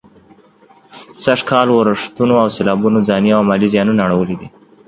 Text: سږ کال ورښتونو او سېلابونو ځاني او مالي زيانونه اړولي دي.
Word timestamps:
سږ 1.23 1.39
کال 1.49 1.67
ورښتونو 1.71 2.33
او 2.43 2.47
سېلابونو 2.55 2.97
ځاني 3.09 3.29
او 3.37 3.41
مالي 3.49 3.67
زيانونه 3.73 4.01
اړولي 4.07 4.35
دي. 4.41 4.47